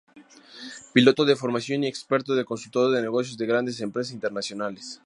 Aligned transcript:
Piloto 0.95 1.25
de 1.25 1.35
formación 1.35 1.83
y 1.83 1.87
experto 1.87 2.31
consultor 2.43 2.89
de 2.91 3.03
negocios 3.03 3.37
de 3.37 3.45
grandes 3.51 3.79
empresas 3.81 4.13
internacionales. 4.15 4.99